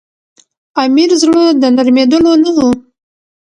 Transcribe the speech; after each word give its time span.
امیر 0.83 1.11
زړه 1.21 1.43
د 1.61 1.63
نرمېدلو 1.75 2.31
نه 2.43 2.51
وو. 2.55 2.69